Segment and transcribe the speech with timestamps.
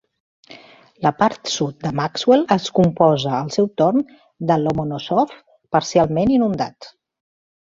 [1.05, 4.03] La part sud de Maxwell es composa al seu torn
[4.53, 5.37] de Lomonosov,
[5.79, 6.91] parcialment inundat.